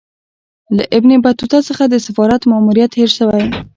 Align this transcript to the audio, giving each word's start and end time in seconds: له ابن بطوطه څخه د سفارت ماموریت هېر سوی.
له 0.77 0.83
ابن 0.97 1.11
بطوطه 1.23 1.59
څخه 1.67 1.83
د 1.87 1.95
سفارت 2.05 2.41
ماموریت 2.51 2.91
هېر 2.99 3.11
سوی. 3.19 3.43